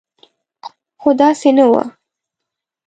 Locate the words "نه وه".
1.57-1.83